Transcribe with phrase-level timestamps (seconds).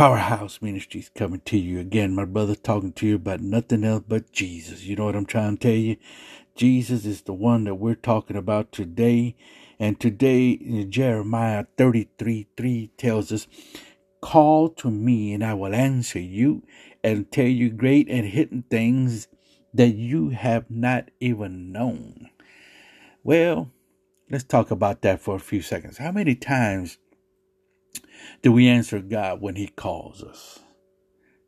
[0.00, 4.32] Powerhouse Ministries coming to you again, my brother, talking to you about nothing else but
[4.32, 4.84] Jesus.
[4.84, 5.96] You know what I'm trying to tell you?
[6.54, 9.36] Jesus is the one that we're talking about today.
[9.78, 10.56] And today,
[10.88, 13.46] Jeremiah 33 3 tells us,
[14.22, 16.62] Call to me, and I will answer you
[17.04, 19.28] and tell you great and hidden things
[19.74, 22.30] that you have not even known.
[23.22, 23.70] Well,
[24.30, 25.98] let's talk about that for a few seconds.
[25.98, 26.96] How many times
[28.42, 30.60] do we answer God when He calls us?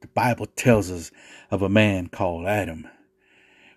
[0.03, 1.13] The Bible tells us
[1.51, 2.89] of a man called Adam.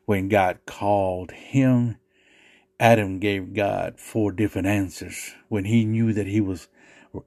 [0.06, 1.98] When God called him,
[2.80, 6.68] Adam gave God four different answers when he knew that he was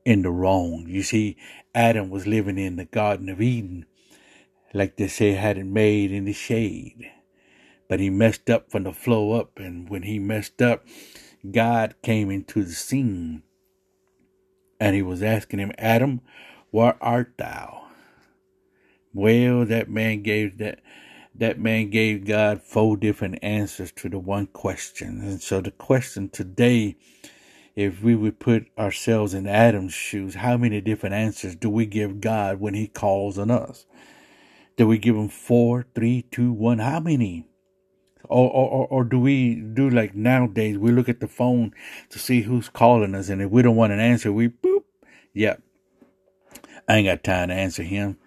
[0.05, 0.87] in the wrong.
[0.89, 1.37] You see,
[1.75, 3.87] Adam was living in the Garden of Eden,
[4.75, 7.11] like they say, had it made in the shade.
[7.89, 10.85] But he messed up from the flow up, and when he messed up,
[11.51, 13.43] God came into the scene
[14.81, 16.21] and he was asking him, Adam,
[16.71, 17.89] where art thou?
[19.15, 20.81] Well, that man gave that
[21.35, 25.21] that man gave God four different answers to the one question.
[25.23, 26.97] And so the question today,
[27.77, 32.21] if we would put ourselves in Adam's shoes, how many different answers do we give
[32.21, 33.87] God when he calls on us?
[34.77, 36.81] Do we give him four, three, two, one?
[36.81, 37.48] How many?
[38.25, 40.77] Or, or, or do we do like nowadays?
[40.79, 41.73] We look at the phone
[42.11, 44.85] to see who's calling us, and if we don't want an answer, we boop.
[45.35, 45.63] Yep,
[46.89, 48.19] I ain't got time to answer him.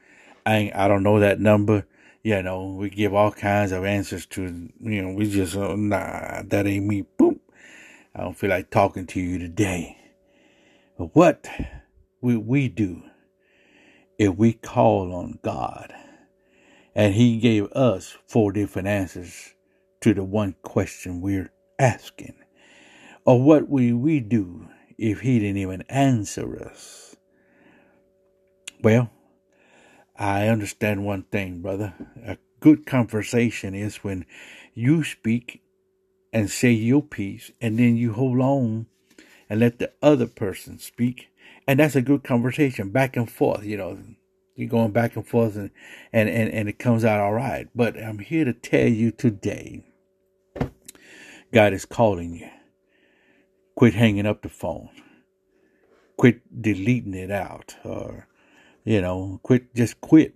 [0.45, 1.85] I ain't, I don't know that number.
[2.23, 4.69] You know, we give all kinds of answers to.
[4.79, 7.05] You know, we just uh, nah, that ain't me.
[7.19, 7.39] Boop.
[8.15, 9.97] I don't feel like talking to you today.
[10.97, 11.47] But what
[12.21, 13.03] we we do
[14.19, 15.93] if we call on God,
[16.93, 19.55] and He gave us four different answers
[20.01, 22.35] to the one question we're asking?
[23.25, 27.15] Or what would we do if he didn't even answer us?
[28.83, 29.11] Well,
[30.17, 31.93] I understand one thing, brother.
[32.25, 34.25] A good conversation is when
[34.73, 35.61] you speak
[36.33, 38.87] and say your piece, and then you hold on
[39.49, 41.27] and let the other person speak.
[41.67, 43.99] And that's a good conversation, back and forth, you know.
[44.55, 45.71] You're going back and forth and,
[46.13, 47.67] and, and, and it comes out all right.
[47.73, 49.83] But I'm here to tell you today
[51.51, 52.49] God is calling you.
[53.75, 54.89] Quit hanging up the phone.
[56.17, 57.75] Quit deleting it out.
[57.83, 58.27] Or,
[58.83, 60.35] you know, quit, just quit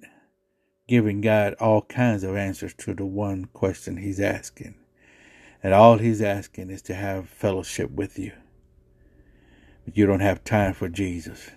[0.88, 4.76] giving God all kinds of answers to the one question He's asking.
[5.64, 8.34] And all He's asking is to have fellowship with you.
[9.86, 11.50] But you don't have time for Jesus.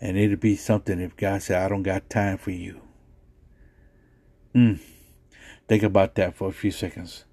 [0.00, 2.80] And it'd be something if God said, I don't got time for you.
[4.54, 4.80] Mm.
[5.66, 7.24] Think about that for a few seconds.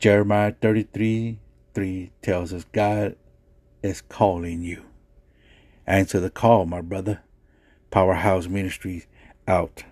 [0.00, 1.38] Jeremiah 33
[1.74, 3.16] 3 tells us God
[3.82, 4.82] is calling you.
[5.86, 7.20] Answer the call, my brother.
[7.90, 9.06] Powerhouse Ministries
[9.46, 9.84] out.